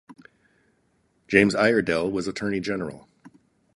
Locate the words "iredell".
1.53-2.09